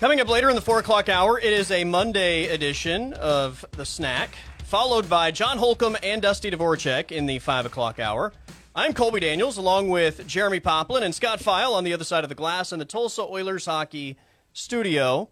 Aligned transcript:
Coming 0.00 0.18
up 0.22 0.30
later 0.30 0.48
in 0.48 0.54
the 0.54 0.62
4 0.62 0.78
o'clock 0.78 1.10
hour, 1.10 1.38
it 1.38 1.52
is 1.52 1.70
a 1.70 1.84
Monday 1.84 2.46
edition 2.46 3.12
of 3.12 3.66
The 3.72 3.84
Snack, 3.84 4.30
followed 4.64 5.10
by 5.10 5.30
John 5.30 5.58
Holcomb 5.58 5.94
and 6.02 6.22
Dusty 6.22 6.50
Dvorak 6.50 7.12
in 7.12 7.26
the 7.26 7.38
5 7.38 7.66
o'clock 7.66 7.98
hour. 7.98 8.32
I'm 8.74 8.94
Colby 8.94 9.20
Daniels, 9.20 9.58
along 9.58 9.90
with 9.90 10.26
Jeremy 10.26 10.58
Poplin 10.58 11.02
and 11.02 11.14
Scott 11.14 11.40
File 11.40 11.74
on 11.74 11.84
the 11.84 11.92
other 11.92 12.04
side 12.04 12.24
of 12.24 12.30
the 12.30 12.34
glass 12.34 12.72
in 12.72 12.78
the 12.78 12.86
Tulsa 12.86 13.20
Oilers 13.20 13.66
hockey 13.66 14.16
studio. 14.54 15.28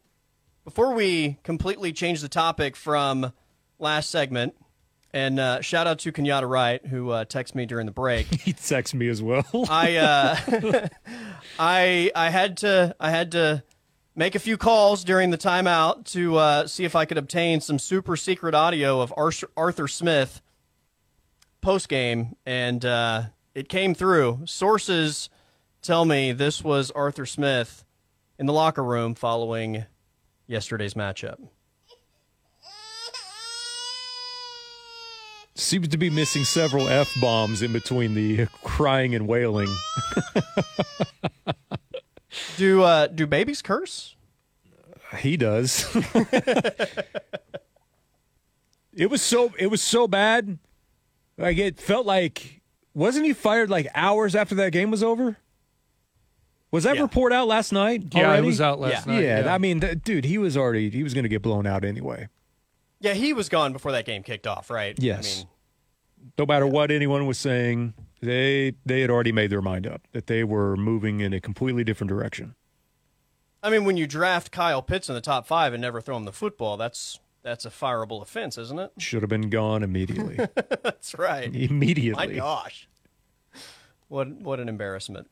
Before 0.64 0.92
we 0.92 1.38
completely 1.44 1.94
change 1.94 2.20
the 2.20 2.28
topic 2.28 2.76
from 2.76 3.32
last 3.78 4.10
segment, 4.10 4.54
and 5.14 5.40
uh, 5.40 5.62
shout 5.62 5.86
out 5.86 6.00
to 6.00 6.12
Kenyatta 6.12 6.46
Wright, 6.46 6.84
who 6.84 7.08
uh, 7.08 7.24
texted 7.24 7.54
me 7.54 7.64
during 7.64 7.86
the 7.86 7.92
break. 7.92 8.26
he 8.42 8.52
texted 8.52 8.96
me 8.96 9.08
as 9.08 9.22
well. 9.22 9.46
I, 9.70 9.96
uh, 9.96 10.88
I, 11.58 12.10
I 12.14 12.28
had 12.28 12.58
to, 12.58 12.94
I 13.00 13.08
had 13.08 13.32
to 13.32 13.62
make 14.18 14.34
a 14.34 14.40
few 14.40 14.56
calls 14.56 15.04
during 15.04 15.30
the 15.30 15.38
timeout 15.38 16.04
to 16.04 16.36
uh, 16.36 16.66
see 16.66 16.84
if 16.84 16.96
I 16.96 17.04
could 17.04 17.18
obtain 17.18 17.60
some 17.60 17.78
super 17.78 18.16
secret 18.16 18.52
audio 18.52 19.00
of 19.00 19.14
Arthur 19.56 19.86
Smith 19.86 20.42
post 21.60 21.88
game, 21.88 22.34
and 22.44 22.84
uh, 22.84 23.22
it 23.54 23.68
came 23.68 23.94
through. 23.94 24.40
Sources 24.44 25.30
tell 25.82 26.04
me 26.04 26.32
this 26.32 26.64
was 26.64 26.90
Arthur 26.90 27.26
Smith 27.26 27.84
in 28.40 28.46
the 28.46 28.52
locker 28.52 28.82
room 28.82 29.14
following 29.14 29.84
yesterday's 30.48 30.94
matchup. 30.94 31.38
Seems 35.54 35.88
to 35.88 35.98
be 35.98 36.10
missing 36.10 36.42
several 36.42 36.88
f 36.88 37.12
bombs 37.20 37.62
in 37.62 37.72
between 37.72 38.14
the 38.14 38.46
crying 38.64 39.14
and 39.14 39.28
wailing. 39.28 39.68
Do 42.58 42.82
uh, 42.82 43.06
do 43.06 43.26
babies 43.26 43.62
curse? 43.62 44.16
He 45.18 45.36
does. 45.36 45.86
it 48.92 49.08
was 49.08 49.22
so 49.22 49.52
it 49.58 49.68
was 49.68 49.80
so 49.80 50.08
bad. 50.08 50.58
Like 51.36 51.56
it 51.56 51.78
felt 51.78 52.04
like 52.04 52.62
wasn't 52.94 53.26
he 53.26 53.32
fired 53.32 53.70
like 53.70 53.86
hours 53.94 54.34
after 54.34 54.56
that 54.56 54.72
game 54.72 54.90
was 54.90 55.04
over? 55.04 55.38
Was 56.72 56.82
that 56.82 56.96
yeah. 56.96 57.02
report 57.02 57.32
out 57.32 57.46
last 57.46 57.72
night? 57.72 58.06
Yeah, 58.12 58.26
already? 58.26 58.42
it 58.42 58.46
was 58.46 58.60
out 58.60 58.80
last 58.80 59.06
yeah. 59.06 59.12
night. 59.12 59.22
Yeah, 59.22 59.44
yeah, 59.44 59.54
I 59.54 59.58
mean, 59.58 59.78
dude, 59.78 60.24
he 60.24 60.36
was 60.36 60.56
already 60.56 60.90
he 60.90 61.04
was 61.04 61.14
going 61.14 61.22
to 61.22 61.28
get 61.28 61.42
blown 61.42 61.64
out 61.64 61.84
anyway. 61.84 62.28
Yeah, 63.00 63.14
he 63.14 63.32
was 63.32 63.48
gone 63.48 63.72
before 63.72 63.92
that 63.92 64.04
game 64.04 64.24
kicked 64.24 64.48
off, 64.48 64.68
right? 64.68 64.96
Yes. 64.98 65.36
I 65.36 65.38
mean, 65.38 65.48
no 66.38 66.46
matter 66.46 66.66
what 66.66 66.90
anyone 66.90 67.26
was 67.28 67.38
saying, 67.38 67.94
they 68.20 68.74
they 68.84 69.00
had 69.00 69.10
already 69.10 69.32
made 69.32 69.50
their 69.50 69.62
mind 69.62 69.86
up 69.86 70.06
that 70.12 70.26
they 70.26 70.44
were 70.44 70.76
moving 70.76 71.20
in 71.20 71.32
a 71.32 71.40
completely 71.40 71.84
different 71.84 72.08
direction. 72.08 72.54
I 73.62 73.70
mean, 73.70 73.84
when 73.84 73.96
you 73.96 74.06
draft 74.06 74.52
Kyle 74.52 74.82
Pitts 74.82 75.08
in 75.08 75.14
the 75.14 75.20
top 75.20 75.46
five 75.46 75.72
and 75.72 75.80
never 75.80 76.00
throw 76.00 76.16
him 76.16 76.24
the 76.24 76.32
football, 76.32 76.76
that's 76.76 77.18
that's 77.42 77.64
a 77.64 77.70
fireable 77.70 78.22
offense, 78.22 78.58
isn't 78.58 78.78
it? 78.78 78.92
Should 78.98 79.22
have 79.22 79.30
been 79.30 79.50
gone 79.50 79.82
immediately. 79.82 80.36
that's 80.82 81.16
right. 81.18 81.54
Immediately. 81.54 82.28
My 82.28 82.34
gosh, 82.34 82.88
what 84.08 84.28
what 84.28 84.60
an 84.60 84.68
embarrassment. 84.68 85.28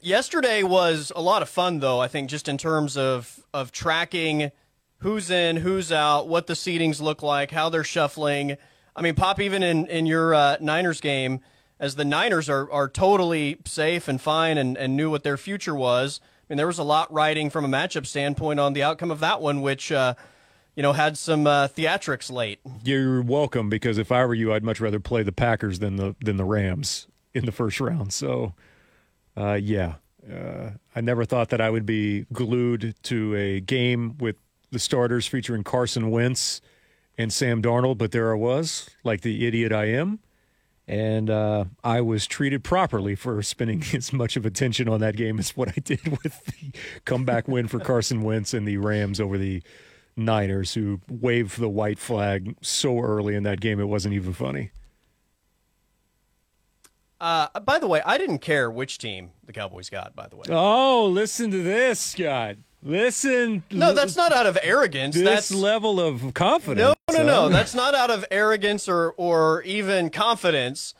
Yesterday 0.00 0.62
was 0.62 1.12
a 1.16 1.22
lot 1.22 1.40
of 1.40 1.48
fun, 1.48 1.80
though. 1.80 2.00
I 2.00 2.08
think 2.08 2.28
just 2.28 2.48
in 2.48 2.58
terms 2.58 2.96
of 2.96 3.44
of 3.52 3.72
tracking 3.72 4.50
who's 4.98 5.30
in, 5.30 5.56
who's 5.56 5.92
out, 5.92 6.28
what 6.28 6.46
the 6.46 6.54
seedings 6.54 7.00
look 7.00 7.22
like, 7.22 7.50
how 7.50 7.68
they're 7.68 7.84
shuffling. 7.84 8.56
I 8.96 9.02
mean, 9.02 9.14
Pop, 9.14 9.40
even 9.40 9.62
in 9.62 9.86
in 9.86 10.06
your 10.06 10.34
uh, 10.34 10.56
Niners 10.60 11.00
game, 11.00 11.40
as 11.78 11.96
the 11.96 12.04
Niners 12.04 12.48
are 12.48 12.70
are 12.70 12.88
totally 12.88 13.58
safe 13.64 14.08
and 14.08 14.20
fine 14.20 14.58
and, 14.58 14.76
and 14.76 14.96
knew 14.96 15.10
what 15.10 15.22
their 15.22 15.36
future 15.36 15.74
was. 15.74 16.20
I 16.22 16.52
mean, 16.52 16.56
there 16.56 16.66
was 16.66 16.78
a 16.78 16.84
lot 16.84 17.12
riding 17.12 17.50
from 17.50 17.64
a 17.64 17.68
matchup 17.68 18.06
standpoint 18.06 18.60
on 18.60 18.72
the 18.72 18.82
outcome 18.82 19.10
of 19.10 19.20
that 19.20 19.40
one, 19.40 19.60
which. 19.60 19.92
Uh, 19.92 20.14
you 20.76 20.82
know, 20.82 20.92
had 20.92 21.16
some 21.16 21.46
uh, 21.46 21.68
theatrics 21.68 22.32
late. 22.32 22.58
You're 22.82 23.22
welcome 23.22 23.68
because 23.68 23.96
if 23.96 24.10
I 24.10 24.24
were 24.26 24.34
you, 24.34 24.52
I'd 24.52 24.64
much 24.64 24.80
rather 24.80 24.98
play 24.98 25.22
the 25.22 25.30
Packers 25.30 25.78
than 25.78 25.94
the 25.94 26.16
than 26.20 26.36
the 26.36 26.44
Rams 26.44 27.06
in 27.32 27.46
the 27.46 27.52
first 27.52 27.80
round. 27.80 28.12
So, 28.12 28.54
uh, 29.36 29.52
yeah, 29.52 29.94
uh, 30.28 30.70
I 30.94 31.00
never 31.00 31.24
thought 31.24 31.50
that 31.50 31.60
I 31.60 31.70
would 31.70 31.86
be 31.86 32.26
glued 32.32 32.94
to 33.04 33.36
a 33.36 33.60
game 33.60 34.16
with 34.18 34.36
the 34.70 34.78
starters 34.78 35.26
featuring 35.26 35.62
Carson 35.62 36.10
Wentz 36.10 36.60
and 37.16 37.32
Sam 37.32 37.62
Darnold, 37.62 37.98
but 37.98 38.10
there 38.10 38.32
I 38.32 38.36
was, 38.36 38.90
like 39.04 39.20
the 39.20 39.46
idiot 39.46 39.72
I 39.72 39.86
am. 39.86 40.18
And 40.86 41.30
uh, 41.30 41.64
I 41.82 42.02
was 42.02 42.26
treated 42.26 42.62
properly 42.62 43.14
for 43.14 43.40
spending 43.42 43.82
as 43.94 44.12
much 44.12 44.36
of 44.36 44.44
attention 44.44 44.88
on 44.88 45.00
that 45.00 45.16
game 45.16 45.38
as 45.38 45.56
what 45.56 45.68
I 45.68 45.80
did 45.82 46.06
with 46.22 46.44
the 46.46 46.72
comeback 47.04 47.48
win 47.48 47.68
for 47.68 47.78
Carson 47.80 48.22
Wentz 48.22 48.52
and 48.52 48.68
the 48.68 48.76
Rams 48.76 49.20
over 49.20 49.38
the 49.38 49.62
Niners, 50.16 50.74
who 50.74 51.00
waved 51.08 51.58
the 51.58 51.68
white 51.68 51.98
flag 51.98 52.54
so 52.60 53.00
early 53.00 53.34
in 53.34 53.42
that 53.44 53.60
game 53.60 53.80
it 53.80 53.88
wasn't 53.88 54.14
even 54.14 54.32
funny. 54.32 54.70
Uh, 57.20 57.48
by 57.60 57.78
the 57.78 57.86
way, 57.86 58.02
I 58.04 58.18
didn't 58.18 58.40
care 58.40 58.70
which 58.70 58.98
team 58.98 59.30
the 59.46 59.52
Cowboys 59.52 59.88
got. 59.88 60.14
By 60.14 60.28
the 60.28 60.36
way. 60.36 60.44
Oh, 60.50 61.06
listen 61.06 61.50
to 61.52 61.62
this, 61.62 61.98
Scott. 61.98 62.56
Listen. 62.82 63.62
No, 63.70 63.94
that's 63.94 64.14
not 64.14 64.30
out 64.30 64.44
of 64.44 64.58
arrogance. 64.62 65.14
This 65.14 65.24
that's 65.24 65.50
level 65.50 66.00
of 66.00 66.34
confidence. 66.34 66.86
No, 66.86 66.93
no, 67.12 67.18
no. 67.18 67.24
No. 67.24 67.48
That's 67.48 67.74
not 67.74 67.94
out 67.94 68.10
of 68.10 68.24
arrogance 68.30 68.88
or 68.88 69.12
or 69.16 69.62
even 69.62 70.10
confidence. 70.10 70.94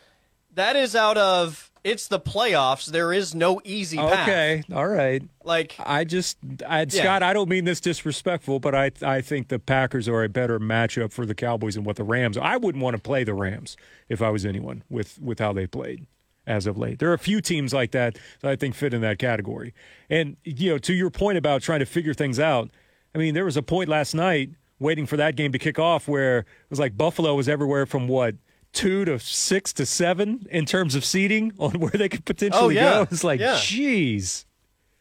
That 0.54 0.76
is 0.76 0.94
out 0.94 1.18
of 1.18 1.70
it's 1.84 2.08
the 2.08 2.18
playoffs. 2.18 2.86
There 2.86 3.12
is 3.12 3.34
no 3.34 3.60
easy 3.62 3.98
path. 3.98 4.28
Okay, 4.28 4.62
all 4.72 4.88
right. 4.88 5.22
Like 5.44 5.76
I 5.78 6.04
just, 6.04 6.38
I, 6.66 6.80
yeah. 6.80 7.02
Scott, 7.02 7.22
I 7.22 7.34
don't 7.34 7.48
mean 7.48 7.66
this 7.66 7.80
disrespectful, 7.80 8.58
but 8.58 8.74
I, 8.74 8.90
I 9.02 9.20
think 9.20 9.48
the 9.48 9.58
Packers 9.58 10.08
are 10.08 10.24
a 10.24 10.28
better 10.28 10.58
matchup 10.58 11.12
for 11.12 11.26
the 11.26 11.34
Cowboys 11.34 11.74
than 11.74 11.84
what 11.84 11.96
the 11.96 12.04
Rams. 12.04 12.38
I 12.38 12.56
wouldn't 12.56 12.82
want 12.82 12.96
to 12.96 13.02
play 13.02 13.22
the 13.22 13.34
Rams 13.34 13.76
if 14.08 14.22
I 14.22 14.30
was 14.30 14.46
anyone 14.46 14.82
with 14.88 15.20
with 15.20 15.38
how 15.38 15.52
they 15.52 15.66
played 15.66 16.06
as 16.46 16.66
of 16.66 16.78
late. 16.78 16.98
There 16.98 17.10
are 17.10 17.14
a 17.14 17.18
few 17.18 17.40
teams 17.40 17.74
like 17.74 17.90
that 17.92 18.18
that 18.40 18.50
I 18.50 18.56
think 18.56 18.74
fit 18.74 18.94
in 18.94 19.02
that 19.02 19.18
category. 19.18 19.74
And 20.08 20.36
you 20.44 20.70
know, 20.70 20.78
to 20.78 20.94
your 20.94 21.10
point 21.10 21.36
about 21.36 21.60
trying 21.62 21.80
to 21.80 21.86
figure 21.86 22.14
things 22.14 22.40
out, 22.40 22.70
I 23.14 23.18
mean, 23.18 23.34
there 23.34 23.44
was 23.44 23.58
a 23.58 23.62
point 23.62 23.90
last 23.90 24.14
night 24.14 24.50
waiting 24.78 25.06
for 25.06 25.16
that 25.16 25.36
game 25.36 25.52
to 25.52 25.58
kick 25.58 25.78
off 25.78 26.08
where 26.08 26.38
it 26.38 26.46
was 26.70 26.78
like 26.78 26.96
Buffalo 26.96 27.34
was 27.34 27.48
everywhere 27.48 27.86
from 27.86 28.08
what 28.08 28.36
two 28.72 29.04
to 29.04 29.18
six 29.18 29.72
to 29.72 29.86
seven 29.86 30.46
in 30.50 30.66
terms 30.66 30.94
of 30.94 31.04
seating 31.04 31.52
on 31.58 31.72
where 31.78 31.92
they 31.92 32.08
could 32.08 32.24
potentially 32.24 32.78
oh, 32.78 32.80
yeah. 32.80 32.94
go. 32.94 33.02
It's 33.10 33.24
like, 33.24 33.40
yeah. 33.40 33.54
jeez. 33.54 34.44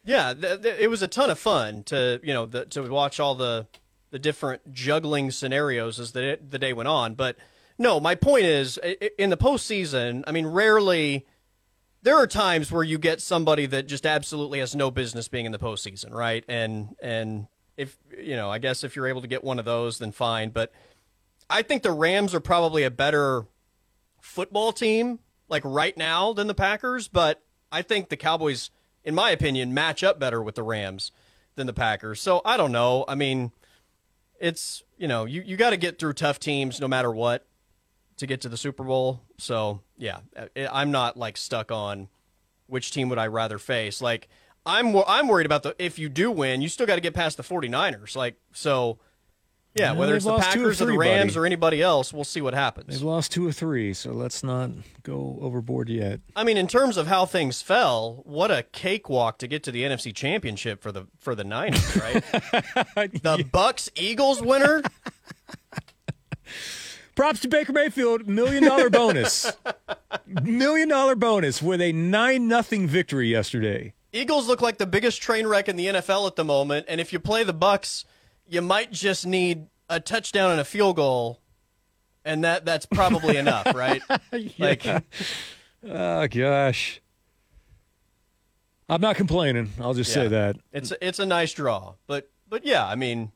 Yeah, 0.04 0.34
th- 0.34 0.62
th- 0.62 0.76
it 0.78 0.88
was 0.88 1.02
a 1.02 1.08
ton 1.08 1.30
of 1.30 1.38
fun 1.38 1.82
to 1.84 2.20
you 2.22 2.34
know 2.34 2.46
the, 2.46 2.66
to 2.66 2.82
watch 2.88 3.18
all 3.18 3.34
the 3.34 3.66
the 4.10 4.18
different 4.18 4.72
juggling 4.72 5.30
scenarios 5.30 5.98
as 5.98 6.12
the 6.12 6.38
the 6.46 6.58
day 6.58 6.72
went 6.72 6.88
on. 6.88 7.14
But 7.14 7.36
no, 7.78 7.98
my 8.00 8.14
point 8.14 8.44
is 8.44 8.78
in 9.18 9.30
the 9.30 9.36
postseason. 9.36 10.22
I 10.26 10.32
mean, 10.32 10.46
rarely 10.46 11.26
there 12.02 12.16
are 12.16 12.26
times 12.26 12.70
where 12.70 12.84
you 12.84 12.98
get 12.98 13.22
somebody 13.22 13.64
that 13.66 13.86
just 13.86 14.04
absolutely 14.04 14.58
has 14.58 14.74
no 14.76 14.90
business 14.90 15.26
being 15.26 15.46
in 15.46 15.52
the 15.52 15.58
postseason, 15.58 16.12
right? 16.12 16.44
And 16.48 16.94
and 17.02 17.48
if 17.76 17.96
you 18.18 18.36
know, 18.36 18.50
I 18.50 18.58
guess 18.58 18.84
if 18.84 18.96
you're 18.96 19.06
able 19.06 19.22
to 19.22 19.28
get 19.28 19.44
one 19.44 19.58
of 19.58 19.64
those, 19.64 19.98
then 19.98 20.12
fine. 20.12 20.50
But 20.50 20.72
I 21.48 21.62
think 21.62 21.82
the 21.82 21.92
Rams 21.92 22.34
are 22.34 22.40
probably 22.40 22.84
a 22.84 22.90
better 22.90 23.46
football 24.20 24.72
team, 24.72 25.18
like 25.48 25.62
right 25.64 25.96
now, 25.96 26.32
than 26.32 26.46
the 26.46 26.54
Packers. 26.54 27.08
But 27.08 27.42
I 27.70 27.82
think 27.82 28.08
the 28.08 28.16
Cowboys, 28.16 28.70
in 29.04 29.14
my 29.14 29.30
opinion, 29.30 29.74
match 29.74 30.02
up 30.02 30.18
better 30.18 30.42
with 30.42 30.54
the 30.54 30.62
Rams 30.62 31.12
than 31.56 31.66
the 31.66 31.72
Packers. 31.72 32.20
So 32.20 32.40
I 32.44 32.56
don't 32.56 32.72
know. 32.72 33.04
I 33.08 33.14
mean, 33.14 33.52
it's 34.40 34.82
you 34.96 35.08
know, 35.08 35.24
you 35.24 35.42
you 35.44 35.56
got 35.56 35.70
to 35.70 35.76
get 35.76 35.98
through 35.98 36.14
tough 36.14 36.38
teams 36.38 36.80
no 36.80 36.88
matter 36.88 37.10
what 37.10 37.46
to 38.16 38.26
get 38.26 38.40
to 38.42 38.48
the 38.48 38.56
Super 38.56 38.84
Bowl. 38.84 39.20
So 39.38 39.80
yeah, 39.98 40.20
I'm 40.70 40.90
not 40.90 41.16
like 41.16 41.36
stuck 41.36 41.72
on 41.72 42.08
which 42.66 42.92
team 42.92 43.08
would 43.08 43.18
I 43.18 43.26
rather 43.26 43.58
face. 43.58 44.00
Like 44.00 44.28
I'm 44.66 44.96
I'm 45.06 45.28
worried 45.28 45.46
about 45.46 45.62
the 45.62 45.74
if 45.78 45.98
you 45.98 46.08
do 46.08 46.30
win, 46.30 46.62
you 46.62 46.68
still 46.68 46.86
got 46.86 46.94
to 46.96 47.00
get 47.00 47.14
past 47.14 47.36
the 47.36 47.42
49ers. 47.42 48.16
Like 48.16 48.36
so. 48.52 48.98
Yeah, 49.76 49.90
yeah 49.90 49.98
whether 49.98 50.14
it's 50.14 50.24
the 50.24 50.38
Packers 50.38 50.80
or, 50.80 50.84
three, 50.84 50.94
or, 50.94 50.98
the 51.02 51.10
Rams 51.10 51.32
buddy. 51.32 51.42
or 51.42 51.46
anybody 51.46 51.82
else, 51.82 52.12
we'll 52.12 52.22
see 52.22 52.40
what 52.40 52.54
happens. 52.54 52.86
They've 52.86 53.02
lost 53.02 53.32
two 53.32 53.44
or 53.44 53.50
three, 53.50 53.92
so 53.92 54.12
let's 54.12 54.44
not 54.44 54.70
go 55.02 55.36
overboard 55.40 55.88
yet. 55.88 56.20
I 56.36 56.44
mean, 56.44 56.56
in 56.56 56.68
terms 56.68 56.96
of 56.96 57.08
how 57.08 57.26
things 57.26 57.60
fell, 57.60 58.22
what 58.24 58.52
a 58.52 58.62
cakewalk 58.62 59.38
to 59.38 59.48
get 59.48 59.64
to 59.64 59.72
the 59.72 59.82
NFC 59.82 60.14
Championship 60.14 60.80
for 60.80 60.92
the 60.92 61.08
for 61.18 61.34
the 61.34 61.42
Niners, 61.42 61.96
right? 61.96 62.22
the. 62.94 63.48
Bucks 63.50 63.90
Eagles 63.96 64.40
winner. 64.40 64.80
Props 67.16 67.40
to 67.40 67.48
Baker 67.48 67.72
Mayfield, 67.72 68.28
million 68.28 68.64
dollar 68.64 68.90
bonus. 68.90 69.52
million 70.26 70.88
dollar 70.88 71.14
bonus 71.14 71.62
with 71.62 71.80
a 71.80 71.92
9 71.92 72.48
nothing 72.48 72.86
victory 72.88 73.28
yesterday. 73.28 73.92
Eagles 74.14 74.46
look 74.46 74.62
like 74.62 74.78
the 74.78 74.86
biggest 74.86 75.20
train 75.20 75.46
wreck 75.46 75.68
in 75.68 75.74
the 75.74 75.86
NFL 75.86 76.28
at 76.28 76.36
the 76.36 76.44
moment, 76.44 76.86
and 76.88 77.00
if 77.00 77.12
you 77.12 77.18
play 77.18 77.42
the 77.42 77.52
Bucks, 77.52 78.04
you 78.46 78.62
might 78.62 78.92
just 78.92 79.26
need 79.26 79.66
a 79.90 79.98
touchdown 79.98 80.52
and 80.52 80.60
a 80.60 80.64
field 80.64 80.96
goal, 80.96 81.40
and 82.24 82.44
that 82.44 82.64
that's 82.64 82.86
probably 82.86 83.36
enough, 83.44 83.74
right? 83.74 84.00
Like, 84.58 84.86
oh 85.84 86.28
gosh. 86.28 87.00
I'm 88.88 89.00
not 89.00 89.16
complaining. 89.16 89.70
I'll 89.80 89.94
just 89.94 90.12
say 90.12 90.28
that. 90.28 90.56
It's 90.72 90.92
it's 91.02 91.18
a 91.18 91.26
nice 91.26 91.52
draw, 91.52 91.94
but 92.06 92.30
but 92.48 92.64
yeah, 92.64 92.86
I 92.86 92.94
mean, 92.94 93.32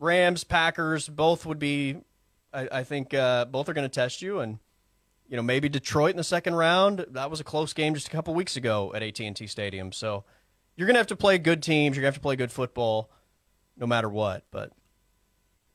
Rams, 0.00 0.42
Packers, 0.42 1.08
both 1.08 1.46
would 1.46 1.58
be. 1.58 1.98
I, 2.52 2.68
I 2.72 2.84
think 2.84 3.14
uh, 3.14 3.44
both 3.44 3.68
are 3.68 3.72
going 3.72 3.88
to 3.88 3.94
test 3.94 4.20
you, 4.20 4.40
and 4.40 4.58
you 5.32 5.36
know 5.36 5.42
maybe 5.42 5.70
Detroit 5.70 6.10
in 6.10 6.18
the 6.18 6.24
second 6.24 6.54
round. 6.54 7.06
That 7.08 7.30
was 7.30 7.40
a 7.40 7.44
close 7.44 7.72
game 7.72 7.94
just 7.94 8.06
a 8.06 8.10
couple 8.10 8.34
weeks 8.34 8.54
ago 8.54 8.92
at 8.94 9.02
AT 9.02 9.18
and 9.18 9.34
T 9.34 9.46
Stadium. 9.46 9.90
So 9.90 10.24
you're 10.76 10.86
going 10.86 10.94
to 10.94 11.00
have 11.00 11.06
to 11.06 11.16
play 11.16 11.38
good 11.38 11.62
teams. 11.62 11.96
You're 11.96 12.02
going 12.02 12.12
to 12.12 12.16
have 12.16 12.20
to 12.20 12.20
play 12.20 12.36
good 12.36 12.52
football, 12.52 13.10
no 13.74 13.86
matter 13.86 14.10
what. 14.10 14.44
But 14.50 14.72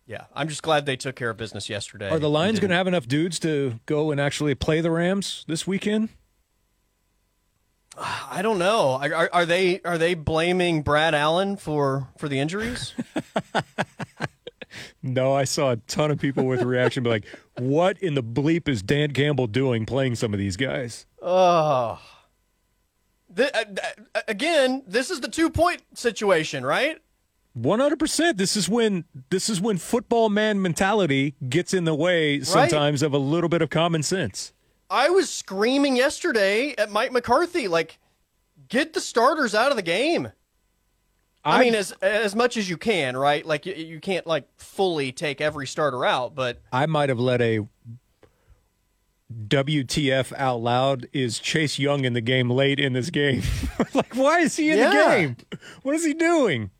yeah, 0.05 0.25
I'm 0.35 0.47
just 0.47 0.61
glad 0.61 0.85
they 0.85 0.95
took 0.95 1.15
care 1.15 1.31
of 1.31 1.37
business 1.37 1.71
yesterday. 1.71 2.11
Are 2.11 2.19
the 2.19 2.29
Lions 2.29 2.59
going 2.59 2.69
to 2.69 2.75
have 2.75 2.85
enough 2.85 3.07
dudes 3.07 3.39
to 3.39 3.79
go 3.87 4.11
and 4.11 4.21
actually 4.21 4.53
play 4.53 4.79
the 4.79 4.91
Rams 4.91 5.43
this 5.47 5.65
weekend? 5.65 6.09
I 7.97 8.43
don't 8.43 8.59
know. 8.59 8.91
Are, 9.01 9.11
are, 9.11 9.29
are 9.33 9.45
they 9.47 9.81
are 9.81 9.97
they 9.97 10.13
blaming 10.13 10.83
Brad 10.83 11.15
Allen 11.15 11.57
for 11.57 12.09
for 12.19 12.29
the 12.29 12.39
injuries? 12.39 12.93
No, 15.03 15.33
I 15.33 15.43
saw 15.43 15.71
a 15.71 15.75
ton 15.77 16.11
of 16.11 16.19
people 16.19 16.45
with 16.45 16.63
reaction 16.63 17.03
be 17.03 17.09
like, 17.09 17.25
"What 17.57 17.97
in 17.99 18.15
the 18.15 18.23
bleep 18.23 18.67
is 18.67 18.81
Dan 18.81 19.11
Campbell 19.11 19.47
doing 19.47 19.85
playing 19.85 20.15
some 20.15 20.33
of 20.33 20.39
these 20.39 20.57
guys?" 20.57 21.05
Oh. 21.21 21.99
Th- 23.35 23.51
uh, 23.53 24.21
again, 24.27 24.83
this 24.87 25.11
is 25.11 25.21
the 25.21 25.27
two 25.27 25.49
point 25.49 25.83
situation, 25.93 26.65
right? 26.65 26.97
One 27.53 27.79
hundred 27.79 27.99
percent. 27.99 28.37
This 28.37 28.55
is 28.55 28.67
when 28.69 29.05
this 29.29 29.49
is 29.49 29.61
when 29.61 29.77
football 29.77 30.29
man 30.29 30.61
mentality 30.61 31.35
gets 31.47 31.73
in 31.73 31.85
the 31.85 31.95
way 31.95 32.41
sometimes 32.41 33.01
of 33.01 33.13
a 33.13 33.17
little 33.17 33.49
bit 33.49 33.61
of 33.61 33.69
common 33.69 34.03
sense. 34.03 34.53
I 34.89 35.09
was 35.09 35.29
screaming 35.29 35.95
yesterday 35.95 36.73
at 36.77 36.91
Mike 36.91 37.11
McCarthy, 37.11 37.67
like, 37.67 37.99
get 38.69 38.93
the 38.93 39.01
starters 39.01 39.53
out 39.53 39.69
of 39.69 39.75
the 39.75 39.83
game. 39.83 40.31
I, 41.51 41.63
mean, 41.63 41.75
as 41.75 41.91
as 42.01 42.35
much 42.35 42.57
as 42.57 42.69
you 42.69 42.77
can, 42.77 43.15
right? 43.15 43.45
Like, 43.45 43.65
you, 43.65 43.73
you 43.73 43.99
can't 43.99 44.27
like 44.27 44.47
fully 44.57 45.11
take 45.11 45.41
every 45.41 45.67
starter 45.67 46.05
out, 46.05 46.35
but 46.35 46.61
I 46.71 46.85
might 46.85 47.09
have 47.09 47.19
let 47.19 47.41
a 47.41 47.67
WTF 49.47 50.33
out 50.37 50.61
loud 50.61 51.07
is 51.13 51.39
Chase 51.39 51.77
Young 51.79 52.05
in 52.05 52.13
the 52.13 52.21
game 52.21 52.49
late 52.49 52.79
in 52.79 52.93
this 52.93 53.09
game. 53.09 53.41
like, 53.93 54.15
why 54.15 54.39
is 54.39 54.55
he 54.55 54.71
in 54.71 54.79
the 54.79 54.91
game? 54.91 55.37
What 55.83 55.95
is 55.95 56.05
he 56.05 56.13
doing? 56.13 56.71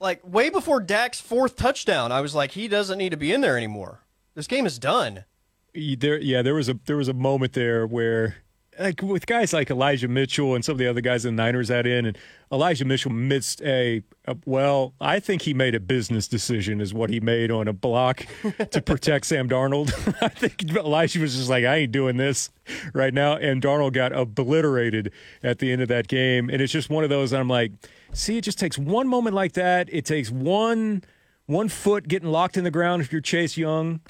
like 0.00 0.20
way 0.26 0.50
before 0.50 0.80
Dak's 0.80 1.20
fourth 1.20 1.54
touchdown, 1.56 2.10
I 2.10 2.20
was 2.20 2.34
like, 2.34 2.52
he 2.52 2.66
doesn't 2.66 2.98
need 2.98 3.10
to 3.10 3.16
be 3.16 3.32
in 3.32 3.42
there 3.42 3.56
anymore. 3.56 4.00
This 4.34 4.46
game 4.46 4.66
is 4.66 4.78
done. 4.78 5.24
there 5.74 6.18
yeah 6.18 6.42
there 6.42 6.54
was 6.54 6.68
a 6.68 6.78
there 6.86 6.96
was 6.96 7.08
a 7.08 7.14
moment 7.14 7.52
there 7.52 7.86
where 7.86 8.36
like 8.80 9.02
with 9.02 9.26
guys 9.26 9.52
like 9.52 9.70
Elijah 9.70 10.08
Mitchell 10.08 10.54
and 10.54 10.64
some 10.64 10.72
of 10.72 10.78
the 10.78 10.86
other 10.86 11.00
guys 11.00 11.24
in 11.24 11.36
the 11.36 11.42
Niners 11.42 11.68
had 11.68 11.86
in 11.86 12.06
and 12.06 12.18
Elijah 12.50 12.84
Mitchell 12.84 13.12
missed 13.12 13.60
a, 13.62 14.02
a 14.26 14.36
well 14.46 14.94
I 15.00 15.20
think 15.20 15.42
he 15.42 15.52
made 15.52 15.74
a 15.74 15.80
business 15.80 16.26
decision 16.26 16.80
is 16.80 16.94
what 16.94 17.10
he 17.10 17.20
made 17.20 17.50
on 17.50 17.68
a 17.68 17.72
block 17.72 18.26
to 18.70 18.80
protect 18.84 19.26
Sam 19.26 19.48
Darnold. 19.48 19.92
I 20.22 20.28
think 20.28 20.74
Elijah 20.74 21.20
was 21.20 21.36
just 21.36 21.50
like 21.50 21.64
I 21.64 21.76
ain't 21.76 21.92
doing 21.92 22.16
this 22.16 22.50
right 22.94 23.12
now. 23.12 23.36
And 23.36 23.62
Darnold 23.62 23.92
got 23.92 24.12
obliterated 24.12 25.12
at 25.42 25.58
the 25.58 25.70
end 25.70 25.82
of 25.82 25.88
that 25.88 26.08
game. 26.08 26.48
And 26.48 26.62
it's 26.62 26.72
just 26.72 26.88
one 26.88 27.04
of 27.04 27.10
those 27.10 27.32
I'm 27.32 27.48
like 27.48 27.72
see 28.12 28.38
it 28.38 28.42
just 28.42 28.58
takes 28.58 28.78
one 28.78 29.06
moment 29.06 29.36
like 29.36 29.52
that. 29.52 29.88
It 29.92 30.06
takes 30.06 30.30
one 30.30 31.04
one 31.46 31.68
foot 31.68 32.08
getting 32.08 32.30
locked 32.30 32.56
in 32.56 32.64
the 32.64 32.70
ground 32.70 33.02
if 33.02 33.12
you're 33.12 33.20
Chase 33.20 33.56
Young. 33.56 34.00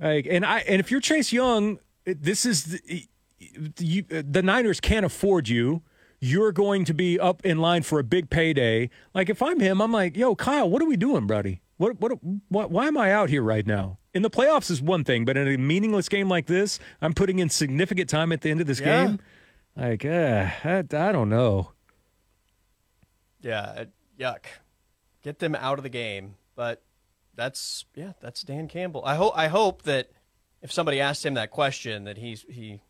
Like, 0.00 0.26
and 0.30 0.46
I 0.46 0.60
and 0.60 0.80
if 0.80 0.90
you're 0.90 1.00
Chase 1.00 1.32
Young, 1.32 1.78
this 2.04 2.46
is 2.46 2.64
the, 2.64 3.08
you, 3.38 4.02
the 4.02 4.42
Niners 4.42 4.80
can't 4.80 5.06
afford 5.06 5.48
you. 5.48 5.82
You're 6.20 6.50
going 6.52 6.84
to 6.86 6.94
be 6.94 7.18
up 7.20 7.44
in 7.46 7.58
line 7.58 7.82
for 7.84 7.98
a 8.00 8.04
big 8.04 8.28
payday. 8.28 8.90
Like 9.14 9.28
if 9.30 9.40
I'm 9.40 9.60
him, 9.60 9.80
I'm 9.80 9.92
like, 9.92 10.16
yo, 10.16 10.34
Kyle, 10.34 10.68
what 10.68 10.82
are 10.82 10.86
we 10.86 10.96
doing, 10.96 11.26
buddy? 11.28 11.60
What 11.76 12.00
what 12.00 12.12
what? 12.48 12.70
Why 12.72 12.88
am 12.88 12.96
I 12.98 13.12
out 13.12 13.30
here 13.30 13.42
right 13.42 13.64
now? 13.66 13.98
In 14.14 14.22
the 14.22 14.30
playoffs 14.30 14.68
is 14.68 14.82
one 14.82 15.04
thing, 15.04 15.24
but 15.24 15.36
in 15.36 15.46
a 15.46 15.56
meaningless 15.56 16.08
game 16.08 16.28
like 16.28 16.46
this, 16.46 16.80
I'm 17.00 17.14
putting 17.14 17.38
in 17.38 17.48
significant 17.50 18.10
time 18.10 18.32
at 18.32 18.40
the 18.40 18.50
end 18.50 18.60
of 18.60 18.66
this 18.66 18.80
Yeah. 18.80 19.06
game. 19.06 19.20
Like, 19.76 20.04
uh, 20.04 20.48
I, 20.64 20.78
I 20.78 21.12
don't 21.12 21.28
know. 21.28 21.70
Yeah, 23.40 23.84
yuck. 24.18 24.44
Get 25.22 25.38
them 25.38 25.54
out 25.54 25.78
of 25.78 25.84
the 25.84 25.88
game. 25.88 26.34
But 26.56 26.82
that's 27.36 27.84
yeah, 27.94 28.14
that's 28.20 28.42
Dan 28.42 28.66
Campbell. 28.66 29.02
I 29.04 29.14
hope 29.14 29.34
I 29.36 29.46
hope 29.46 29.82
that 29.82 30.10
if 30.62 30.72
somebody 30.72 31.00
asked 31.00 31.24
him 31.24 31.34
that 31.34 31.52
question 31.52 32.02
that 32.04 32.18
he's 32.18 32.44
he 32.50 32.80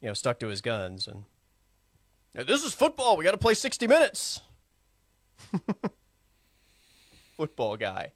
you 0.00 0.08
know 0.08 0.14
stuck 0.14 0.38
to 0.40 0.48
his 0.48 0.60
guns 0.60 1.06
and 1.06 1.24
"Now, 2.34 2.42
this 2.44 2.62
is 2.64 2.72
football. 2.74 3.16
We 3.16 3.24
got 3.24 3.32
to 3.32 3.38
play 3.38 3.54
60 3.54 3.86
minutes. 3.86 4.40
football 7.36 7.76
guy. 7.76 8.12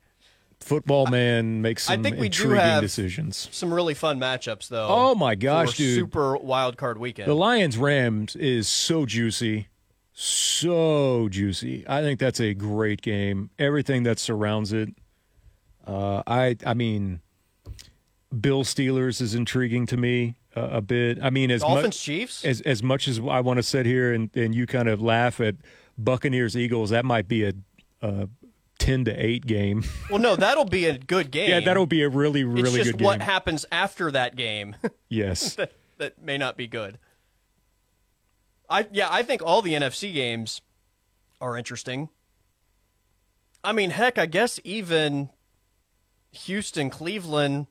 Football 0.60 1.06
man 1.08 1.60
makes 1.60 1.88
I 1.90 1.94
some 1.94 2.02
think 2.02 2.18
we 2.18 2.28
do 2.30 2.50
have- 2.50 2.80
decisions. 2.80 3.48
Some 3.52 3.72
really 3.72 3.92
fun 3.94 4.18
matchups 4.18 4.68
though. 4.68 4.88
Oh 4.88 5.14
my 5.14 5.34
gosh, 5.34 5.76
dude! 5.76 5.94
Super 5.94 6.36
wild 6.36 6.76
card 6.78 6.96
weekend. 6.98 7.28
The 7.28 7.34
Lions 7.34 7.76
Rams 7.76 8.34
is 8.36 8.66
so 8.66 9.04
juicy. 9.04 9.68
So 10.14 11.28
juicy. 11.28 11.84
I 11.88 12.00
think 12.00 12.20
that's 12.20 12.40
a 12.40 12.54
great 12.54 13.02
game. 13.02 13.50
Everything 13.58 14.04
that 14.04 14.18
surrounds 14.18 14.72
it. 14.72 14.90
Uh, 15.86 16.22
I 16.26 16.56
I 16.64 16.72
mean, 16.72 17.20
Bill 18.40 18.62
Steelers 18.64 19.20
is 19.20 19.34
intriguing 19.34 19.86
to 19.86 19.96
me 19.98 20.36
a 20.54 20.80
bit. 20.80 21.18
I 21.22 21.30
mean, 21.30 21.50
as 21.50 21.62
Dolphins 21.62 21.86
much 21.86 22.00
Chiefs. 22.00 22.44
as 22.44 22.60
as 22.62 22.82
much 22.82 23.08
as 23.08 23.18
I 23.18 23.40
want 23.40 23.58
to 23.58 23.62
sit 23.62 23.86
here 23.86 24.12
and, 24.12 24.30
and 24.36 24.54
you 24.54 24.66
kind 24.66 24.88
of 24.88 25.02
laugh 25.02 25.40
at 25.40 25.56
Buccaneers 25.98 26.56
Eagles, 26.56 26.90
that 26.90 27.04
might 27.04 27.28
be 27.28 27.44
a, 27.44 27.52
a 28.02 28.28
ten 28.78 29.04
to 29.04 29.12
eight 29.12 29.46
game. 29.46 29.84
well, 30.10 30.20
no, 30.20 30.36
that'll 30.36 30.64
be 30.64 30.86
a 30.86 30.98
good 30.98 31.30
game. 31.30 31.50
yeah, 31.50 31.60
that'll 31.60 31.86
be 31.86 32.02
a 32.02 32.08
really 32.08 32.44
really 32.44 32.62
It's 32.62 32.74
just 32.74 32.90
good 32.92 32.98
game. 32.98 33.06
what 33.06 33.22
happens 33.22 33.66
after 33.72 34.10
that 34.10 34.36
game. 34.36 34.76
yes. 35.08 35.54
that, 35.56 35.72
that 35.98 36.22
may 36.22 36.38
not 36.38 36.56
be 36.56 36.66
good. 36.66 36.98
I 38.70 38.86
yeah, 38.92 39.08
I 39.10 39.22
think 39.22 39.42
all 39.42 39.62
the 39.62 39.74
NFC 39.74 40.12
games 40.12 40.60
are 41.40 41.56
interesting. 41.56 42.08
I 43.62 43.72
mean, 43.72 43.90
heck, 43.90 44.18
I 44.18 44.26
guess 44.26 44.60
even 44.62 45.30
Houston 46.32 46.90
Cleveland 46.90 47.66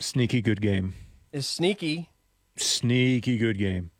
Sneaky 0.00 0.40
good 0.40 0.60
game. 0.60 0.94
Is 1.32 1.46
sneaky. 1.46 2.10
sneaky 2.56 3.38
good 3.38 3.58
game. 3.58 3.90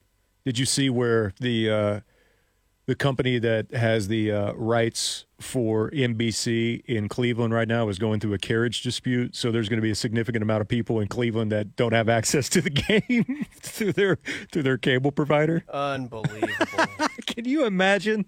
Did 0.45 0.59
you 0.59 0.67
see 0.67 0.89
where 0.91 1.33
the 1.41 1.71
uh, 1.71 2.01
the 2.87 2.95
company 2.95 3.39
that 3.39 3.71
has 3.73 4.09
the 4.09 4.33
uh, 4.33 4.53
rights 4.55 5.27
for 5.39 5.91
NBC 5.91 6.83
in 6.87 7.07
Cleveland 7.09 7.53
right 7.53 7.69
now 7.69 7.89
is 7.91 7.99
going 7.99 8.19
through 8.19 8.33
a 8.33 8.39
carriage 8.39 8.83
dispute? 8.83 9.37
So 9.37 9.53
there's 9.53 9.69
going 9.69 9.77
to 9.79 9.83
be 9.83 9.91
a 9.91 9.95
significant 9.95 10.43
amount 10.43 10.63
of 10.63 10.69
people 10.69 11.01
in 11.01 11.09
Cleveland 11.09 11.53
that 11.53 11.77
don't 11.77 11.93
have 11.93 12.09
access 12.09 12.49
to 12.51 12.63
the 12.63 12.71
game 13.11 13.47
through 13.61 13.93
their 13.93 14.19
through 14.51 14.63
their 14.63 14.79
cable 14.79 15.13
provider. 15.13 15.65
Unbelievable. 15.71 16.87
Can 17.27 17.45
you 17.45 17.67
imagine? 17.67 18.25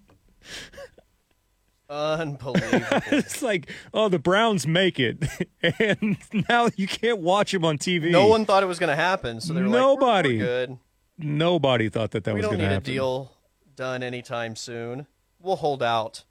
Unbelievable. 1.91 2.87
It's 3.11 3.43
like, 3.43 3.69
oh, 3.93 4.09
the 4.09 4.19
Browns 4.21 4.67
make 4.67 5.01
it, 5.01 5.25
and 5.81 6.17
now 6.49 6.69
you 6.77 6.87
can't 6.87 7.19
watch 7.19 7.51
them 7.53 7.65
on 7.65 7.79
TV. 7.79 8.11
No 8.11 8.29
one 8.29 8.45
thought 8.45 8.63
it 8.63 8.67
was 8.67 8.79
going 8.79 8.91
to 8.91 8.97
happen, 8.97 9.41
so 9.41 9.53
they 9.53 9.61
were 9.63 9.69
Nobody. 9.69 10.39
like, 10.39 10.39
"We're- 10.39 10.39
we're 10.39 10.67
good. 10.67 10.79
nobody 11.19 11.89
thought 11.89 12.13
that 12.13 12.25
that 12.25 12.35
we 12.35 12.39
was 12.41 12.47
going 12.47 12.61
to 12.61 12.65
happen. 12.67 12.83
We 12.85 12.85
don't 12.85 12.95
need 12.95 12.97
a 12.97 13.01
deal 13.01 13.37
done 13.75 14.03
anytime 14.05 14.55
soon. 14.55 15.07
We'll 15.41 15.57
hold 15.57 15.83
out." 15.83 16.23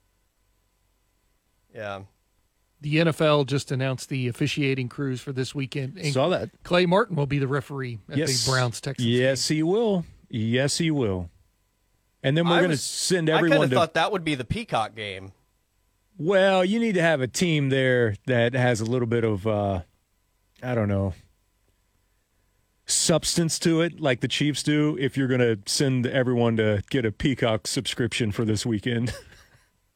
Yeah. 1.75 2.03
The 2.81 2.95
NFL 2.95 3.45
just 3.47 3.71
announced 3.71 4.07
the 4.07 4.29
officiating 4.29 4.87
crews 4.87 5.19
for 5.19 5.33
this 5.33 5.53
weekend. 5.53 5.97
And 5.97 6.13
Saw 6.13 6.29
that. 6.29 6.49
Clay 6.63 6.85
Martin 6.85 7.17
will 7.17 7.25
be 7.27 7.37
the 7.37 7.47
referee 7.47 7.99
at 8.09 8.17
yes. 8.17 8.45
the 8.45 8.51
Browns 8.51 8.79
Texans. 8.79 9.05
Yes, 9.05 9.49
he 9.49 9.61
will. 9.61 10.05
Yes, 10.29 10.77
he 10.77 10.89
will. 10.89 11.29
And 12.23 12.37
then 12.37 12.45
we're 12.47 12.55
going 12.59 12.63
to 12.63 12.69
was- 12.69 12.81
send 12.83 13.29
I 13.29 13.33
kind 13.33 13.45
everyone 13.45 13.65
of 13.65 13.71
thought 13.73 13.93
that 13.95 14.13
would 14.13 14.23
be 14.23 14.35
the 14.35 14.45
Peacock 14.45 14.95
game. 14.95 15.33
Well, 16.19 16.65
you 16.65 16.79
need 16.79 16.95
to 16.95 17.01
have 17.01 17.21
a 17.21 17.27
team 17.27 17.69
there 17.69 18.15
that 18.25 18.53
has 18.53 18.81
a 18.81 18.85
little 18.85 19.07
bit 19.07 19.23
of, 19.23 19.47
uh, 19.47 19.81
I 20.61 20.75
don't 20.75 20.89
know, 20.89 21.13
substance 22.85 23.57
to 23.59 23.81
it, 23.81 24.01
like 24.01 24.19
the 24.19 24.27
Chiefs 24.27 24.61
do. 24.61 24.97
If 24.99 25.15
you're 25.15 25.29
going 25.29 25.39
to 25.39 25.59
send 25.65 26.05
everyone 26.05 26.57
to 26.57 26.83
get 26.89 27.05
a 27.05 27.13
Peacock 27.13 27.67
subscription 27.67 28.33
for 28.33 28.43
this 28.43 28.65
weekend. 28.65 29.13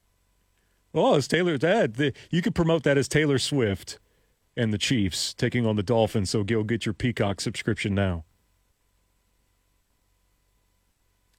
oh, 0.94 1.16
it's 1.16 1.28
Taylor. 1.28 1.58
That 1.58 1.96
the, 1.96 2.14
you 2.30 2.42
could 2.42 2.56
promote 2.56 2.84
that 2.84 2.98
as 2.98 3.10
Taylor 3.10 3.38
Swift 3.38 4.00
and 4.56 4.72
the 4.72 4.78
Chiefs 4.78 5.34
taking 5.34 5.66
on 5.66 5.76
the 5.76 5.84
Dolphins. 5.84 6.30
So 6.30 6.46
go 6.46 6.64
get 6.64 6.86
your 6.86 6.94
Peacock 6.94 7.42
subscription 7.42 7.94
now. 7.94 8.24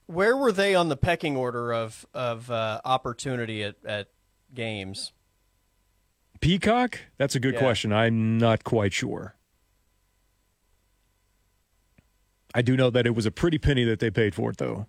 Where 0.05 0.37
were 0.37 0.51
they 0.51 0.75
on 0.75 0.89
the 0.89 0.97
pecking 0.97 1.35
order 1.35 1.73
of 1.73 2.05
of 2.13 2.51
uh, 2.51 2.81
opportunity 2.85 3.63
at, 3.63 3.77
at 3.83 4.09
games? 4.53 5.11
Peacock? 6.41 6.99
That's 7.17 7.35
a 7.35 7.39
good 7.39 7.53
Yeah. 7.55 7.59
question. 7.61 7.91
I'm 7.93 8.37
not 8.37 8.63
quite 8.63 8.93
sure. 8.93 9.35
I 12.53 12.61
do 12.61 12.77
know 12.77 12.89
that 12.89 13.05
it 13.05 13.15
was 13.15 13.25
a 13.25 13.31
pretty 13.31 13.57
penny 13.57 13.83
that 13.85 13.99
they 13.99 14.09
paid 14.09 14.33
for 14.35 14.49
it, 14.51 14.57
though. 14.57 14.87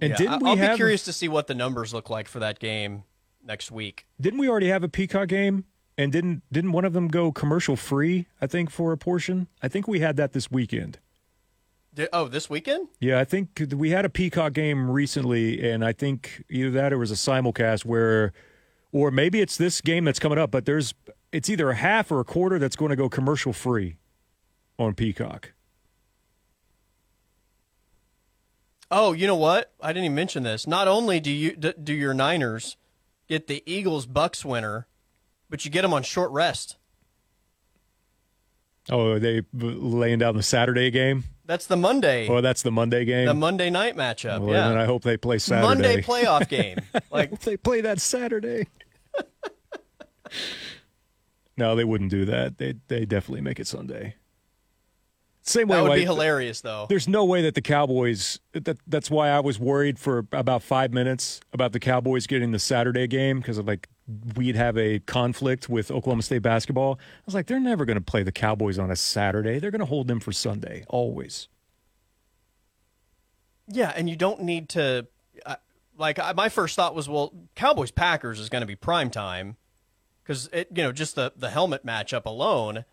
And 0.00 0.10
Yeah, 0.10 0.16
didn't 0.16 0.42
we 0.42 0.50
I'll 0.50 0.56
have? 0.56 0.72
be 0.72 0.76
curious 0.76 1.04
to 1.04 1.12
see 1.12 1.28
what 1.28 1.46
the 1.46 1.54
numbers 1.54 1.94
look 1.94 2.10
like 2.10 2.28
for 2.28 2.40
that 2.40 2.58
game 2.58 3.04
next 3.42 3.70
week. 3.70 4.06
Didn't 4.20 4.40
we 4.40 4.48
already 4.48 4.68
have 4.68 4.82
a 4.82 4.88
Peacock 4.88 5.28
game? 5.28 5.64
And 5.96 6.10
didn't 6.10 6.42
didn't 6.50 6.72
one 6.72 6.84
of 6.86 6.94
them 6.94 7.08
go 7.08 7.30
commercial 7.32 7.76
free? 7.76 8.26
I 8.40 8.46
think 8.46 8.70
for 8.70 8.92
a 8.92 8.96
portion. 8.98 9.46
I 9.62 9.68
think 9.68 9.86
we 9.86 10.00
had 10.00 10.16
that 10.16 10.32
this 10.32 10.50
weekend. 10.50 10.98
Oh, 12.12 12.26
this 12.28 12.48
weekend? 12.48 12.88
Yeah, 13.00 13.18
I 13.20 13.24
think 13.24 13.66
we 13.74 13.90
had 13.90 14.04
a 14.04 14.08
Peacock 14.08 14.54
game 14.54 14.90
recently, 14.90 15.68
and 15.70 15.84
I 15.84 15.92
think 15.92 16.42
either 16.48 16.70
that 16.70 16.92
or 16.92 16.96
it 16.96 16.98
was 16.98 17.10
a 17.10 17.14
simulcast 17.14 17.84
where, 17.84 18.32
or 18.92 19.10
maybe 19.10 19.40
it's 19.40 19.58
this 19.58 19.80
game 19.82 20.04
that's 20.04 20.18
coming 20.18 20.38
up. 20.38 20.50
But 20.50 20.64
there's 20.64 20.94
it's 21.32 21.50
either 21.50 21.70
a 21.70 21.74
half 21.74 22.10
or 22.10 22.20
a 22.20 22.24
quarter 22.24 22.58
that's 22.58 22.76
going 22.76 22.90
to 22.90 22.96
go 22.96 23.08
commercial 23.08 23.52
free 23.52 23.96
on 24.78 24.94
Peacock. 24.94 25.52
Oh, 28.90 29.12
you 29.12 29.26
know 29.26 29.36
what? 29.36 29.72
I 29.80 29.88
didn't 29.92 30.04
even 30.04 30.14
mention 30.14 30.42
this. 30.42 30.66
Not 30.66 30.88
only 30.88 31.20
do 31.20 31.30
you 31.30 31.56
d- 31.56 31.74
do 31.82 31.94
your 31.94 32.12
Niners 32.12 32.76
get 33.28 33.46
the 33.46 33.62
Eagles 33.66 34.04
Bucks 34.06 34.44
winner, 34.44 34.86
but 35.48 35.64
you 35.64 35.70
get 35.70 35.82
them 35.82 35.94
on 35.94 36.02
short 36.02 36.30
rest. 36.30 36.76
Oh, 38.90 39.12
are 39.12 39.18
they 39.18 39.38
uh, 39.38 39.42
laying 39.52 40.18
down 40.18 40.36
the 40.36 40.42
Saturday 40.42 40.90
game? 40.90 41.24
That's 41.44 41.66
the 41.66 41.76
Monday, 41.76 42.28
Oh, 42.28 42.40
that's 42.40 42.62
the 42.62 42.70
Monday 42.70 43.04
game. 43.04 43.26
the 43.26 43.34
Monday 43.34 43.68
night 43.68 43.96
matchup. 43.96 44.40
well, 44.40 44.50
yeah, 44.50 44.80
I 44.80 44.84
hope 44.84 45.02
they 45.02 45.16
play 45.16 45.38
Saturday. 45.38 45.66
Monday 45.66 46.02
playoff 46.02 46.48
game. 46.58 46.78
Like 47.10 47.40
they 47.40 47.56
play 47.56 47.80
that 47.80 48.00
Saturday. 48.00 48.68
no, 51.56 51.74
they 51.74 51.84
wouldn't 51.84 52.10
do 52.10 52.24
that. 52.26 52.58
They 52.58 52.74
they 52.88 53.04
definitely 53.04 53.42
make 53.42 53.60
it 53.60 53.66
Sunday. 53.66 54.16
Same 55.44 55.66
way. 55.66 55.76
that 55.76 55.82
would 55.82 55.88
like, 55.88 55.98
be 55.98 56.04
hilarious, 56.04 56.60
though. 56.60 56.86
There's 56.88 57.08
no 57.08 57.24
way 57.24 57.42
that 57.42 57.56
the 57.56 57.62
Cowboys. 57.62 58.38
That 58.52 58.78
that's 58.86 59.10
why 59.10 59.28
I 59.28 59.40
was 59.40 59.58
worried 59.58 59.98
for 59.98 60.24
about 60.30 60.62
five 60.62 60.92
minutes 60.92 61.40
about 61.52 61.72
the 61.72 61.80
Cowboys 61.80 62.28
getting 62.28 62.52
the 62.52 62.60
Saturday 62.60 63.08
game 63.08 63.40
because 63.40 63.58
of 63.58 63.66
like 63.66 63.88
we'd 64.36 64.56
have 64.56 64.76
a 64.76 64.98
conflict 65.00 65.68
with 65.68 65.90
Oklahoma 65.90 66.22
State 66.22 66.42
basketball. 66.42 66.98
I 67.00 67.22
was 67.26 67.34
like, 67.34 67.46
they're 67.46 67.60
never 67.60 67.84
going 67.84 67.96
to 67.96 68.02
play 68.02 68.22
the 68.22 68.32
Cowboys 68.32 68.78
on 68.78 68.90
a 68.90 68.96
Saturday. 68.96 69.58
They're 69.58 69.70
going 69.70 69.80
to 69.80 69.86
hold 69.86 70.08
them 70.08 70.20
for 70.20 70.32
Sunday 70.32 70.84
always. 70.88 71.48
Yeah, 73.68 73.92
and 73.94 74.10
you 74.10 74.16
don't 74.16 74.42
need 74.42 74.68
to. 74.70 75.06
Uh, 75.46 75.56
like 75.96 76.18
I, 76.18 76.32
my 76.32 76.48
first 76.48 76.76
thought 76.76 76.94
was, 76.94 77.08
well, 77.08 77.32
Cowboys 77.54 77.90
Packers 77.90 78.40
is 78.40 78.48
going 78.48 78.60
to 78.62 78.66
be 78.66 78.74
prime 78.74 79.10
time 79.10 79.56
because 80.22 80.48
it, 80.52 80.68
you 80.74 80.82
know, 80.82 80.92
just 80.92 81.14
the 81.14 81.32
the 81.36 81.50
helmet 81.50 81.86
matchup 81.86 82.24
alone. 82.26 82.84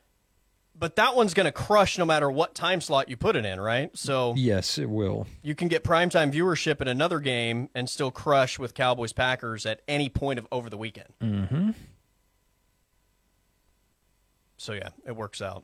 But 0.80 0.96
that 0.96 1.14
one's 1.14 1.34
going 1.34 1.46
to 1.46 1.52
crush 1.52 1.98
no 1.98 2.06
matter 2.06 2.32
what 2.32 2.56
time 2.56 2.80
slot 2.80 3.10
you 3.10 3.18
put 3.18 3.36
it 3.36 3.44
in, 3.46 3.60
right? 3.60 3.92
So 3.98 4.34
Yes, 4.38 4.78
it 4.78 4.90
will. 4.90 5.28
you 5.44 5.54
can 5.54 5.68
get 5.68 5.84
primetime 5.84 6.32
viewership 6.34 6.80
in 6.80 6.88
another 6.88 7.20
game 7.20 7.70
and 7.76 7.90
still 7.90 8.12
crush 8.12 8.58
with 8.58 8.74
Cowboys 8.74 9.12
Packers 9.12 9.66
at 9.66 9.82
any 9.90 10.08
point 10.08 10.40
of 10.40 10.48
over 10.54 10.70
the 10.70 10.78
weekend. 10.78 11.10
Mm-hmm. 11.22 11.72
So 14.58 14.72
yeah, 14.74 14.90
it 15.06 15.16
works 15.16 15.42
out. 15.42 15.64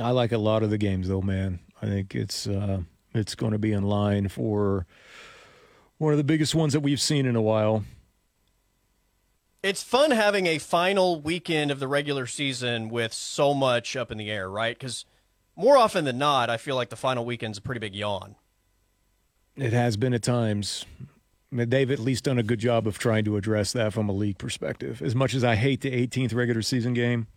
I 0.00 0.10
like 0.10 0.32
a 0.32 0.38
lot 0.38 0.62
of 0.62 0.70
the 0.70 0.78
games 0.78 1.08
though, 1.08 1.22
man. 1.22 1.58
I 1.82 1.86
think 1.86 2.14
it's 2.14 2.46
uh, 2.46 2.82
it's 3.14 3.34
going 3.34 3.52
to 3.52 3.58
be 3.58 3.72
in 3.72 3.82
line 3.84 4.28
for 4.28 4.86
one 5.98 6.12
of 6.12 6.18
the 6.18 6.24
biggest 6.24 6.54
ones 6.54 6.72
that 6.72 6.80
we've 6.80 7.00
seen 7.00 7.26
in 7.26 7.36
a 7.36 7.42
while. 7.42 7.84
It's 9.64 9.82
fun 9.82 10.10
having 10.10 10.46
a 10.46 10.58
final 10.58 11.18
weekend 11.22 11.70
of 11.70 11.80
the 11.80 11.88
regular 11.88 12.26
season 12.26 12.90
with 12.90 13.14
so 13.14 13.54
much 13.54 13.96
up 13.96 14.12
in 14.12 14.18
the 14.18 14.30
air, 14.30 14.46
right? 14.50 14.78
Because 14.78 15.06
more 15.56 15.78
often 15.78 16.04
than 16.04 16.18
not, 16.18 16.50
I 16.50 16.58
feel 16.58 16.76
like 16.76 16.90
the 16.90 16.96
final 16.96 17.24
weekend's 17.24 17.56
a 17.56 17.62
pretty 17.62 17.78
big 17.78 17.94
yawn. 17.94 18.36
It 19.56 19.72
has 19.72 19.96
been 19.96 20.12
at 20.12 20.22
times. 20.22 20.84
They've 21.50 21.90
at 21.90 21.98
least 21.98 22.24
done 22.24 22.38
a 22.38 22.42
good 22.42 22.58
job 22.58 22.86
of 22.86 22.98
trying 22.98 23.24
to 23.24 23.38
address 23.38 23.72
that 23.72 23.94
from 23.94 24.10
a 24.10 24.12
league 24.12 24.36
perspective. 24.36 25.00
As 25.00 25.14
much 25.14 25.32
as 25.32 25.42
I 25.42 25.54
hate 25.54 25.80
the 25.80 25.90
18th 25.92 26.34
regular 26.34 26.60
season 26.60 26.92
game, 26.92 27.28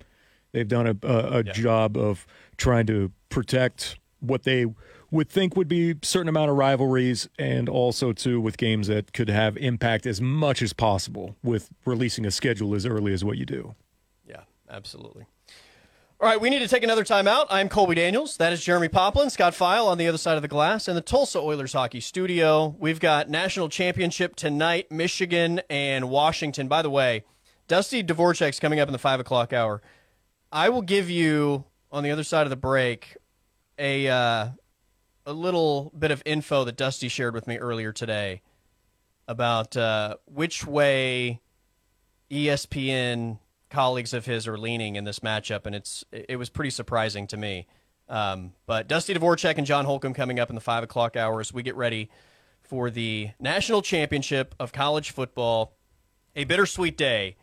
they've 0.51 0.67
done 0.67 0.86
a, 0.86 1.07
a, 1.07 1.17
a 1.39 1.43
Yeah. 1.46 1.53
job 1.53 1.96
of 1.96 2.27
trying 2.57 2.88
to 2.88 3.10
protect 3.29 4.00
what 4.19 4.43
they 4.43 4.65
would 5.12 5.30
think 5.30 5.56
would 5.56 5.68
be 5.68 5.96
certain 6.02 6.28
amount 6.28 6.52
of 6.52 6.58
rivalries, 6.58 7.30
and 7.40 7.70
also 7.70 8.12
too 8.14 8.42
with 8.42 8.58
games 8.58 8.88
that 8.88 9.14
could 9.14 9.30
have 9.30 9.58
impact 9.58 10.06
as 10.06 10.20
much 10.20 10.62
as 10.62 10.74
possible 10.74 11.36
with 11.44 11.70
releasing 11.86 12.26
a 12.26 12.32
schedule 12.32 12.76
as 12.76 12.86
early 12.86 13.14
as 13.14 13.24
what 13.24 13.38
you 13.38 13.46
do. 13.46 13.76
Yeah, 14.28 14.42
absolutely. 14.70 15.26
All 16.20 16.28
right, 16.28 16.42
we 16.42 16.50
need 16.50 16.60
to 16.60 16.68
take 16.68 16.84
another 16.84 17.04
time 17.04 17.28
out. 17.28 17.46
I'm 17.52 17.70
Colby 17.70 17.94
Daniels. 17.94 18.38
That 18.38 18.52
is 18.52 18.64
Jeremy 18.64 18.88
Poplin, 18.88 19.30
Scott 19.30 19.54
File 19.54 19.88
on 19.88 20.00
the 20.00 20.08
other 20.08 20.18
side 20.18 20.36
of 20.36 20.42
the 20.42 20.48
glass, 20.48 20.88
in 20.88 20.96
the 20.96 21.02
Tulsa 21.02 21.40
Oilers 21.40 21.74
hockey 21.74 22.00
studio. 22.00 22.76
We've 22.80 23.00
got 23.00 23.30
national 23.30 23.70
championship 23.70 24.36
tonight, 24.36 24.92
Michigan 24.92 25.62
and 25.70 26.10
Washington. 26.10 26.68
By 26.68 26.82
the 26.82 26.90
way, 26.90 27.24
Dusty 27.68 28.04
Dvorak's 28.04 28.60
coming 28.60 28.80
up 28.80 28.90
in 28.90 28.94
the 28.94 28.98
five 28.98 29.20
o'clock 29.20 29.54
hour. 29.54 29.82
I 30.52 30.70
will 30.70 30.82
give 30.82 31.08
you 31.08 31.66
on 31.92 32.04
the 32.04 32.10
other 32.10 32.24
side 32.24 32.48
of 32.48 32.50
the 32.50 32.56
break 32.56 33.16
a 33.78 34.08
uh, 34.08 34.48
a 35.27 35.34
little 35.34 35.91
bit 35.98 36.10
of 36.10 36.24
info 36.25 36.63
that 36.63 36.77
Dusty 36.77 37.10
shared 37.10 37.34
with 37.36 37.48
me 37.48 37.57
earlier 37.57 37.91
today 37.91 38.41
about 39.27 39.75
uh, 39.75 40.15
which 40.25 40.65
way 40.65 41.41
ESPN 42.31 43.39
colleagues 43.69 44.13
of 44.13 44.25
his 44.25 44.48
are 44.48 44.57
leaning 44.57 44.96
in 44.96 45.03
this 45.03 45.19
matchup, 45.19 45.65
and 45.65 45.75
it's 45.75 46.05
it 46.12 46.38
was 46.38 46.50
pretty 46.50 46.69
surprising 46.69 47.27
to 47.27 47.38
me. 47.38 47.67
Um, 48.07 48.53
but 48.65 48.88
Dusty 48.88 49.13
Dvorak 49.13 49.57
and 49.57 49.67
John 49.67 49.84
Holcomb 49.84 50.13
coming 50.13 50.39
up 50.39 50.50
in 50.50 50.55
the 50.55 50.62
five 50.62 50.81
o'clock 50.81 51.17
hours. 51.17 51.53
we 51.53 51.62
get 51.62 51.75
ready 51.75 52.10
for 52.62 52.89
the 52.89 53.31
national 53.38 53.81
championship 53.81 54.55
of 54.60 54.72
college 54.72 55.12
football. 55.12 55.74
A 56.38 56.46
bittersweet 56.46 56.98
day 56.98 57.36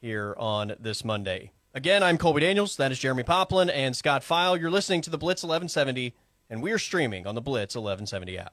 here 0.00 0.36
on 0.38 0.74
this 0.78 1.04
Monday. 1.04 1.50
Again, 1.72 2.04
I'm 2.04 2.18
Colby 2.18 2.42
Daniels. 2.42 2.76
That 2.76 2.92
is 2.92 3.00
Jeremy 3.00 3.24
Poplin 3.24 3.70
and 3.70 3.96
Scott 3.96 4.22
File. 4.22 4.56
You're 4.56 4.70
listening 4.70 5.00
to 5.02 5.10
the 5.10 5.18
Blitz 5.18 5.42
1170, 5.42 6.14
and 6.50 6.62
we 6.62 6.72
are 6.72 6.78
streaming 6.78 7.26
on 7.26 7.34
the 7.34 7.40
Blitz 7.40 7.74
1170 7.74 8.38
app. 8.38 8.52